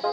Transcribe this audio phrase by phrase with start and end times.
[0.00, 0.06] ガ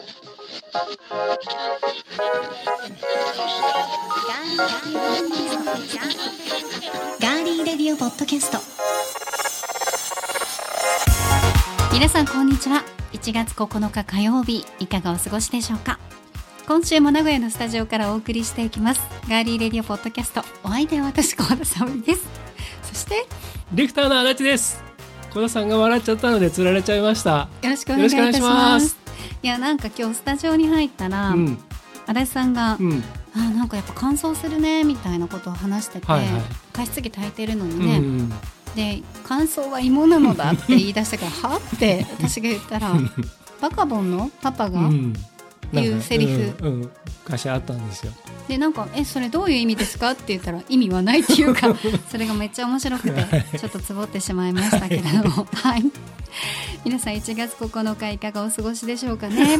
[7.29, 8.57] ーリーレディオポッドキャスト
[11.93, 15.99] 皆さんこんにちは1月9日火曜日いかがお過ごしでしょうか
[16.67, 18.99] 今週も名古屋のスタジオからお送りしていきます
[19.29, 22.27] ガーリーレディオポッドキャストお相手は私小田沙織です
[22.83, 23.25] そしてよ
[23.71, 24.81] ディレクターの足立です。
[25.33, 27.49] 小田さんが笑っちゃったので釣られちゃいました。
[27.61, 29.06] ろしくお願いいたしよろしくお願いします
[29.43, 31.57] いやなんか今日スタジオに入ったら、うん、
[32.07, 33.03] 足立さんが、うん、
[33.35, 36.41] あなんかやっぱ乾燥するねみたいなことを話してて、はいはい。
[36.73, 38.29] 加湿器炊いてるのにうね、ん、
[38.75, 42.93] で乾燥は芋なのだって言い出したから はって私が言ったら
[43.61, 45.13] バカボンのパパが、うん、
[45.73, 46.55] いうセリフ。
[46.65, 46.91] うん、うん、
[47.27, 48.13] 昔あったんですよ。
[48.47, 51.75] でなんか「えそれどういう意味ですか?」って言ったら意味はないっていうか
[52.09, 55.47] それがめっちゃ面白くてちょっとつぼってしまいましたけれども。
[55.53, 55.83] はい。
[56.85, 59.57] 皆さん1月9日いかがお過ごしでしょうかね？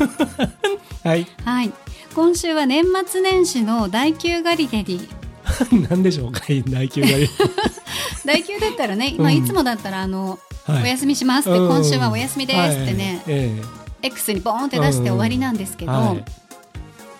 [1.04, 1.74] はい、はい。
[2.14, 5.10] 今週は年末年始の第9ガリデリ
[5.90, 7.08] なんでしょうか、大級が。
[8.26, 10.84] 第9だったらね、まあ、うんいつもだったらあの、はい。
[10.84, 11.68] お休みしますって、うん。
[11.70, 13.36] 今週はお休みですってね、はい。
[13.36, 13.62] え
[14.04, 16.26] X にボーンって出して終わりなんですけど、えはい。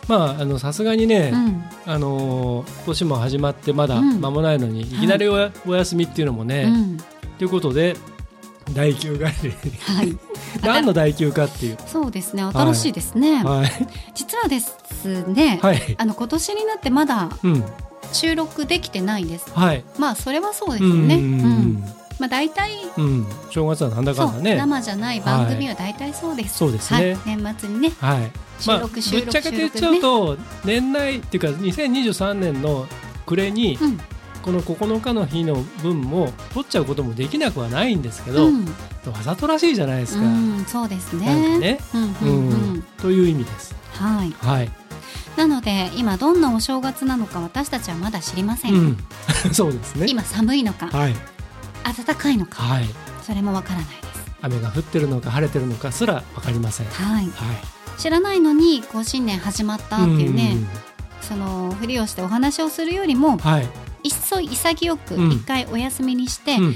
[0.08, 6.98] まあ、あの、さすがにね、うんあのー年も始まってまだうん間もないのに、いきなりおやお休みっていうのもね、うん
[7.38, 7.96] ということで。
[8.74, 9.34] 第九がは
[10.04, 10.18] い、
[10.62, 11.78] 何の第九かっていう。
[11.88, 13.72] そうですね新しいですね、はい。
[14.14, 15.96] 実はですね、はい。
[15.98, 17.64] あの今年になってまだうん。
[18.12, 19.84] 収録できてないんですはい。
[19.98, 21.84] まあそれはそうですよねううんん。
[22.20, 23.26] まあ大体うん。
[23.50, 24.56] 正月はなんだかんだね。
[24.56, 28.32] 生じゃない番組は大体そうです、そうですねはい、年末にねはい。
[28.60, 32.88] 収録、ぶ収録っちゃけて言っちゃうと、年内っていうか2023年の
[33.26, 34.00] 暮れに、うん
[34.48, 40.24] この9日の日の分も取っちゃうこともできなくはないんですけど、うんわざとらしいじゃないですか。
[40.24, 43.76] うん、そうですねなんかね、うんうんうんという意味です。
[43.92, 44.72] はいはい。
[45.36, 48.98] なので今どんなお正月なのか私たちはまだ知りません、うん。
[49.54, 50.08] そうですね。
[50.10, 51.16] 今寒いのかはい。
[51.94, 52.86] 暖かいのかはい。
[53.24, 56.88] それもわからないです雨が降ってるのか晴れてるのかすらわかりません。
[56.88, 57.30] ははいい。
[57.98, 60.68] 知らないのにこう新年始まったっていうねん
[61.22, 63.68] そのふりをしてお話をするよりもはい。
[64.04, 66.76] いっそ潔くうん一回お休みにして、うん。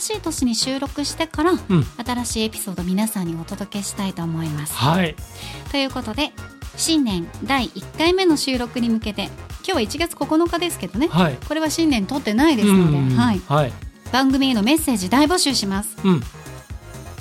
[0.00, 1.84] しい年に収録してからうん。
[2.04, 4.74] 新しいエピソード皆さんにお届けしたいと思います。
[4.74, 5.14] はい。
[5.70, 6.32] ということで
[6.76, 9.24] 新年第1回目の収録に向けて
[9.66, 11.36] 今日は1月9日ですけどねはい。
[11.46, 13.72] これは新年撮ってないですので、うんはい、はい。
[14.14, 16.20] 番組へのメッセージ大募集しますうん。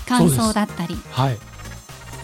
[0.07, 1.39] 感想だったりはい。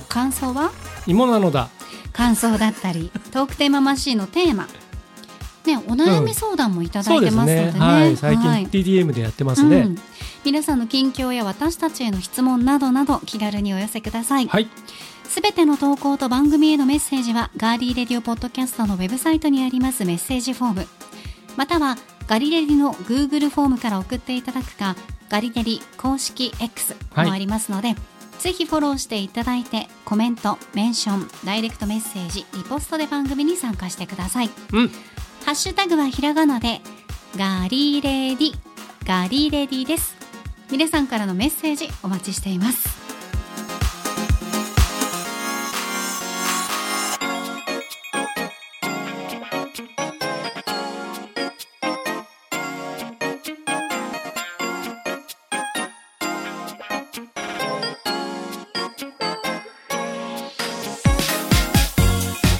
[0.07, 0.71] 感想は？
[1.07, 1.69] 芋なのだ。
[2.13, 4.67] 感想だったりトークテーママシーンのテーマ
[5.65, 7.79] ねお悩み相談もいただいうてますのでね,、ね。
[7.79, 8.15] はい。
[8.15, 9.77] 最近はい TDM でやってますね。
[9.77, 9.95] うん、
[10.45, 14.69] 皆さんの近況や私たちへの質問などなど気軽にお寄せくださいはい。
[15.23, 20.87] すべての投稿と番組へのメッセージはガーリーレディオポッドキャストのウェブサイトにありますメッセージフォーム
[21.57, 21.97] または
[22.29, 24.95] ガリレディの Google フォームから送っていただくか
[25.29, 27.95] ガリレディ公式 X もありますので、
[28.37, 34.49] ぜひフォローしていただいてコメントメンションダイレクトメッセージリポストで番組に参加してください。
[34.73, 34.89] うん。
[35.43, 36.81] ハッシュタグはひらがなで
[37.35, 38.53] ガリレディ
[39.05, 40.15] ガリレディです。
[40.71, 42.98] 皆さんからのメッセージお待ちしています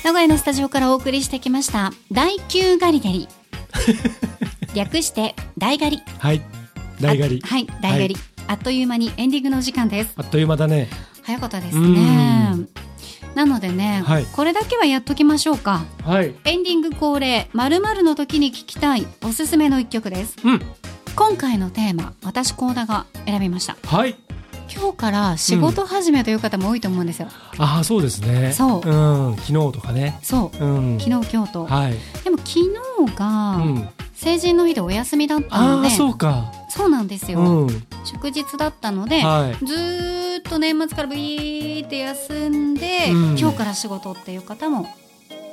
[0.10, 3.28] 名古屋のスタジオからお送りしてきました第9ガリガリ
[4.74, 6.42] 略して大ガリはい。
[7.00, 7.48] 大狩りあ。
[7.48, 8.16] はい大ガリ、
[8.48, 10.90] あっという間にエンディングの時間ですあっという間だね。
[11.22, 11.86] 早かったですね
[12.54, 12.70] うん
[13.36, 16.34] なのでね、はいこれだけはやっときましょうかはい。
[16.44, 20.62] エンディング恒例〇〇の時に聞きたいおすすめの一曲ですうん。
[21.16, 24.16] 今回のテーマ私コーダが選びましたはい。
[24.74, 27.28] 今日から仕事始めという方も多いと思うんですよ、
[27.58, 28.54] ああ、そうですね。
[28.54, 29.36] そううん。
[29.38, 30.20] 昨日とかね。
[30.22, 31.00] そううん。
[31.00, 31.94] 昨日今日と、はい。
[32.24, 32.52] でも昨
[33.08, 33.90] 日がうん。
[34.14, 36.52] 成人の日でお休みだったので、ああ、そうか。
[36.70, 37.84] そうなんですよ、うん。
[38.04, 39.66] 祝日だったので、はい。
[39.66, 44.88] ずーっと年末からビーって休んで、うん今日から仕事っていう方も、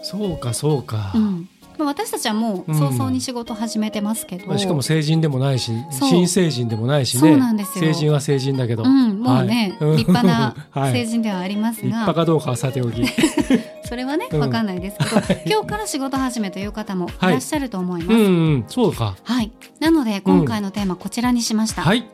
[0.03, 1.13] そうか、そうか。
[1.15, 1.49] うん
[1.79, 7.21] まあ、私たちはもう早々に仕事始めてますけど、まあしかも成人でもないし新成人でもないしね。
[7.21, 7.85] そうなんですよ。
[7.85, 10.93] 成人は成人だけど、うん、もうね、はい立派な はい。
[10.93, 13.03] 成人ではあります立が、派かどうかはさておき。
[13.85, 14.41] それはねうん。
[14.41, 15.11] わかんないですけど、
[15.47, 18.15] 今日から仕事始めという方もいらっしゃると思います。
[18.15, 19.17] うんうんそうか。
[19.23, 21.83] はい、なので今回のテーマこちらにしました。
[21.83, 22.07] はい。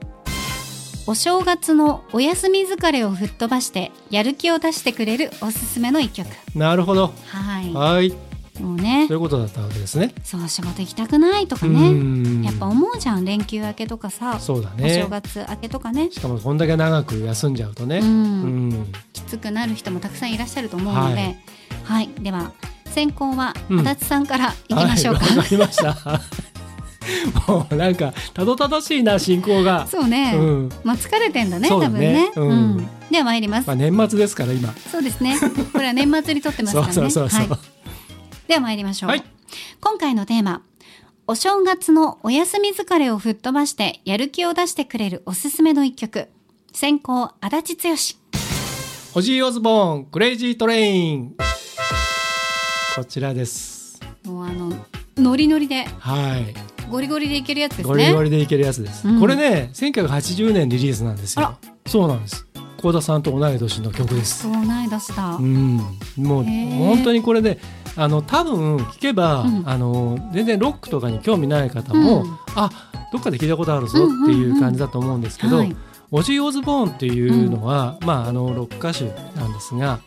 [1.06, 6.28] お正月のお休み疲れを吹っ飛ばしてやる気を出してくれるおすすめの一曲。
[6.54, 7.12] なるほど。
[7.26, 7.72] はい。
[7.72, 9.06] はいもうね。
[9.08, 10.14] そういうことだったわけですね。
[10.24, 12.42] そう仕事行きたくないとかうねん。
[12.42, 14.94] やっぱ思うじゃん連休明けとかさ、おそうだね。
[15.02, 16.10] 正月明けとかね。
[16.10, 17.98] しかもこんだけ長く休んじゃうとね。
[17.98, 18.06] うん。
[18.06, 18.92] うん。
[19.12, 21.36] きつくなる人もたくさんいらっしゃると思うので、
[21.84, 22.10] ははい。
[22.16, 22.52] い、では
[22.86, 25.24] 先行はうん足立さんからいきましょうか。
[25.24, 26.20] はいわかりました。
[27.48, 29.86] もうなんかたどたどしいな進行が。
[29.86, 30.68] そうね、うん。
[30.84, 31.68] まあ疲れてんだねね。
[31.68, 32.88] 多分ね、うん。
[33.10, 34.72] では参ります、まあ年末ですから今。
[34.72, 35.36] そうですね。
[35.72, 36.92] これは年末に撮ってますからね。
[36.94, 37.48] そうそうそうそう。
[37.50, 37.58] はい、
[38.52, 39.24] では参りましょう、はい。
[39.80, 40.60] 今回のテーマ
[41.26, 46.28] お正月のお休み疲れを吹っ飛ばしてやる気を出してくれるおすすめの一曲。
[46.74, 47.94] 先行足立剛。
[49.14, 51.34] オジー・オズボーン Crazy Train。
[52.94, 53.98] こちらです。
[54.26, 54.70] もうあの
[55.16, 55.84] ノリノリで。
[55.84, 56.54] はい。
[56.90, 57.88] ゴリゴリでいけるやつですね。
[57.88, 59.18] ゴリゴリでいけるやつです、うん。
[59.18, 61.56] これね1980年リリースなんですよ。
[61.86, 62.46] そうなんです
[62.82, 64.50] 幸田さんと同い年の曲です。
[64.50, 65.76] 同い年だ、うん。
[66.16, 67.58] もう本当にこれで
[67.96, 69.62] あの多分聞けば、うん。
[69.68, 72.38] あの全然ロックとかに興味ない方も、うん。
[72.56, 72.70] あ
[73.12, 75.76] どっかで聞いたことあるぞっていう感じだと思うんですけど、はい。
[76.14, 79.06] オジー・オズボーンっていうのは、まあ、あのロック歌手
[79.38, 80.00] なんですが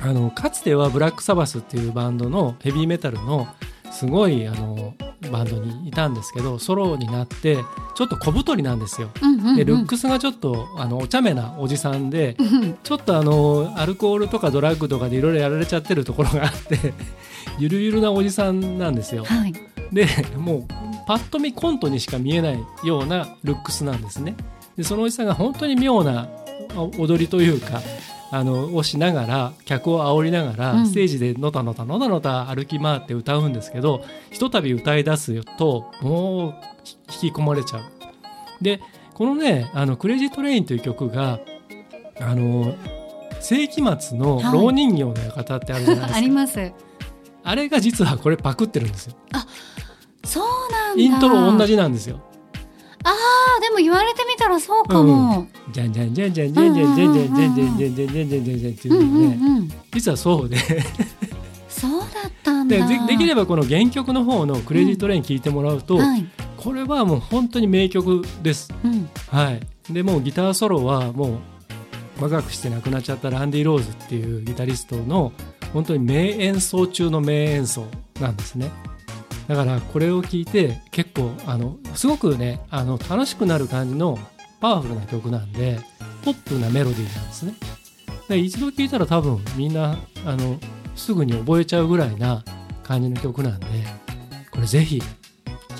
[0.00, 3.48] あのかつてはブラックサバスっていうバンドのヘビーメタルの
[3.90, 4.94] すごいあの
[5.30, 7.58] バンドにいたんですけどソロになって
[7.94, 9.10] ちょっと小太りなんですよ。
[9.22, 16.92] うんうんうんでルックスがちょっとあのお茶目なおじさんでうんちょっとあのアルコールとかドラッグとかでいろいろやられちゃってるところがあって
[17.58, 19.24] ゆるゆるなおじさんなんですよ。
[19.24, 19.52] はい
[19.92, 20.64] でもう
[21.06, 24.34] パッと見コントにしか見えないようなルックスなんですね。
[24.76, 26.28] でそのおじさんが本当に妙な
[26.98, 27.80] 踊りというか
[28.30, 30.86] あのをしながら客を煽りながら、うん。
[30.86, 36.54] ステージでのたのたのたのた歩き回って歌うんですけどひとたび歌い出すともう
[37.22, 37.82] 引き込まれちゃう。
[38.62, 38.80] で
[39.14, 41.40] このね「あの Crazy Train」という曲が
[42.20, 42.74] あの
[43.40, 46.72] 世紀末の蝋人形の館ってあるじゃないですか、 あります。
[47.44, 49.14] あれが実はこれパクってるんですよ。
[50.24, 51.02] そうなんだ。
[51.02, 52.20] イントロ同じなんですよ。
[53.04, 60.56] あーでも言われてみたらそうかも、じゃんじゃんじゃんじゃんじゃんじゃんじゃんじゃんじゃんじゃんじゃんじゃんじゃんじゃんじゃんじゃんっていうのね実はそうで
[61.68, 65.98] そうだったんだでできればこの原曲の方の「クレジートレイン」聴いてもらうと
[66.56, 68.72] これはもう本当に名曲です
[69.30, 69.60] はい
[69.92, 71.40] でもうギターソロはも
[72.20, 75.32] う若くして亡くなっちゃったランディ・ローズっていうギタリストの
[75.72, 77.86] 本当に名演奏中の名演奏
[78.20, 78.70] なんですね
[79.48, 84.18] だからこれを聞いて結構あのすごくねあの楽しくなる感じの
[84.60, 85.78] パワフルな曲なんで
[86.24, 87.54] ポップなメロディーなんですね。
[88.28, 90.58] で一度聴いたら多分みんなあの
[90.96, 92.44] すぐに覚えちゃうぐらいな
[92.82, 93.66] 感じの曲なんで
[94.50, 95.06] これぜひ聴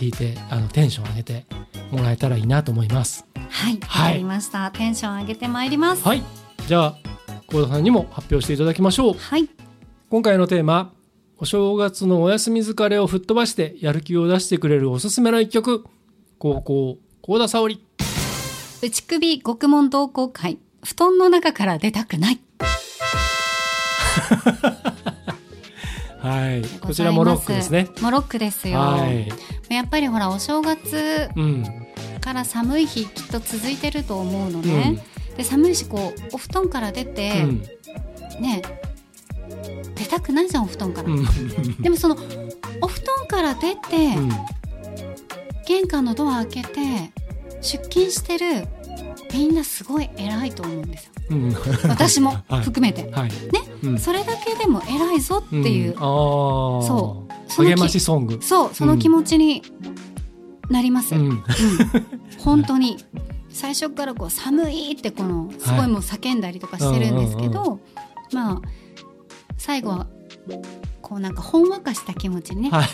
[0.01, 1.47] いてあのテンション上げて
[1.91, 3.25] もらえたらいいなと思います。
[3.49, 4.13] はいわはい。
[4.13, 6.05] かりました、テンション上げてまいります。
[6.05, 6.23] はい。
[6.67, 6.97] じゃあ
[7.49, 9.15] 幸田さんにも発表していただきましょう。
[9.15, 9.49] はい。
[10.11, 10.93] 今回のテーマ
[11.39, 15.85] お正月のお休み疲れを吹っ飛ばしてやる気を出してくれるおすすめの一曲。
[16.39, 17.86] 高校幸田沙織
[18.83, 20.59] 内首獄門同好会。
[20.85, 22.41] 布団の中から出たくない。
[26.19, 26.63] はい。
[26.81, 27.89] こちらもロックですね。
[28.01, 29.29] モロックですよ、はい。
[29.73, 31.65] やっぱりほらお正月うん。
[32.21, 35.03] から寒い日きっと続いてると思うのね、
[35.37, 37.61] で寒いしこうお布団から出て、うん。
[38.41, 38.63] ね
[39.95, 41.25] 出たくないじゃんお布団から、うん。
[41.81, 42.17] でもその
[42.81, 44.31] お布団から出て、うん。
[45.67, 47.13] 玄関のドア開けて
[47.61, 48.67] 出勤してる
[49.33, 51.13] みんなすごい偉いと思うんですよ。
[51.31, 51.55] うん。
[51.89, 52.61] 私も はい。
[52.63, 53.31] 含めて、はい。
[53.83, 53.99] うん。
[53.99, 55.99] それだけでも偉いぞっていう、ん。
[55.99, 56.87] あー。
[56.87, 57.33] そう。
[57.49, 58.39] その気励ましソング。
[58.41, 58.71] そう。
[58.75, 59.63] その気持ちに
[60.71, 61.29] なります、うん。
[61.29, 61.45] うん。
[62.39, 62.97] 本当に。
[63.49, 67.81] 最初からこう寒いってこのすごいもう叫んだりとかしてるんですけど、
[68.31, 68.37] うん。
[68.39, 68.63] まあ
[69.57, 70.07] 最後は
[71.07, 72.87] こうなんかほんわかした気持ちにね、はい。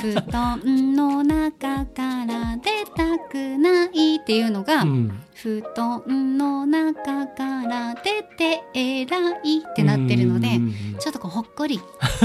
[0.00, 5.22] 布団の中から出たくないっていうのが、うん。
[5.34, 11.78] 布団の中から出て偉いってなってるので、うんちょっとこうほっこり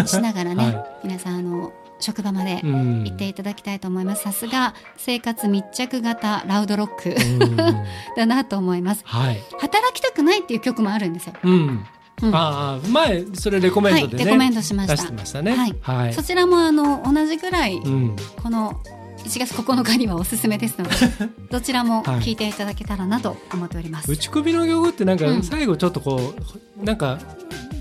[0.05, 3.03] しながらね、 は皆さんあの職場までうん。
[3.03, 4.23] 行っていただきたいと思います。
[4.23, 7.57] さすが生活密着型ラウドロックうん。
[8.15, 9.01] だなと思います。
[9.03, 9.43] はい。
[9.59, 11.33] 働きたくないっていう曲もあるんですよ。
[11.43, 11.85] うん
[12.21, 12.35] うん。
[12.35, 14.25] ああ前それレコメはい、ンドでね。
[14.25, 14.95] レコメントしまし。
[14.95, 15.03] た。
[15.07, 15.55] てましたね。
[15.55, 15.75] はい。
[15.81, 16.13] はい。
[16.13, 18.15] そちらもあの同じぐらいうん。
[18.41, 18.81] この
[19.23, 20.91] 1月9日にはおすすめですので、
[21.51, 24.09] どちらも聞いていただけたらなと思っております。
[24.11, 25.43] 内首の曲ってなんかうん。
[25.43, 26.33] 最後ちょっとこ
[26.81, 27.19] うなんか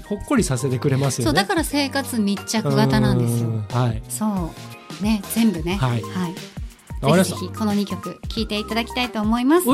[0.04, 1.26] ほっこりさせてくれますよね。
[1.26, 3.48] そうだから生活密着型なんですよ。
[3.48, 4.02] うはい。
[4.08, 4.50] そ
[5.00, 5.02] う。
[5.02, 5.76] ね全部ね。
[5.76, 6.02] はい。
[6.02, 6.34] はい。
[7.16, 9.66] ぜひぜひこの2曲聴いていただきたいと思います。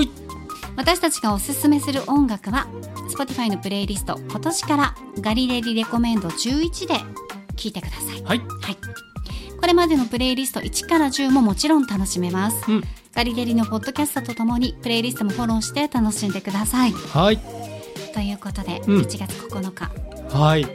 [0.76, 2.66] 私たちがおすすめする音楽は
[3.08, 6.94] Spotify のプレイリスト今年からガリレディレコメンド11で
[7.56, 8.38] 聴いてください、はい。
[8.38, 8.76] はい、
[9.60, 12.82] これまでのプレイリスト1から10ももちろん楽しめます、うん。
[13.14, 16.92] ガリレディのポッドキャストとともにプレイリストもフォローして楽しんでください。
[16.92, 17.38] はい。
[18.14, 19.00] ということで、うん。
[19.02, 19.90] 1月9日。
[20.36, 20.66] はい。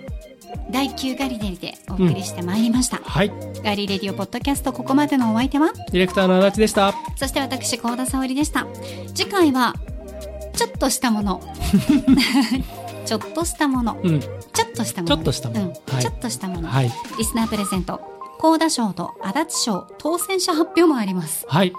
[0.72, 3.32] 第9ガリレディでお送りしてまいりました、はい。
[3.63, 5.72] ガリレディオポッドキャストここまでのお相手は？
[5.92, 6.94] ディレクターの足立でした。
[7.16, 8.68] そして私幸田沙織でした。
[9.16, 9.75] 次回は
[10.58, 11.40] ちょっとしたもの。
[13.06, 13.98] ちょっとしたもの。
[14.04, 14.20] うん。
[14.20, 14.30] ちょ
[14.66, 15.16] っとしたもの。
[15.16, 15.74] ちょっとしたもの。
[16.00, 16.92] ちょっとしたもの、はい。
[17.18, 18.02] リスナープレゼント。
[18.40, 21.46] 幸田賞と足立賞当選者発表もあります。
[21.48, 21.74] はい。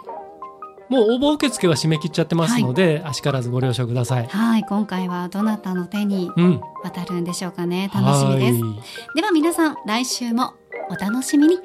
[0.89, 4.27] もう応募受付は締め切っちゃってますので、あしからずご了承ください。
[4.27, 4.65] はい。
[4.65, 6.61] 今回はどなたの手にうん。
[6.85, 7.91] 渡るんでしょうかね。
[7.93, 8.63] 楽しみです。
[8.63, 9.17] はい。
[9.17, 10.55] では皆さん来週も
[10.89, 11.59] お楽しみに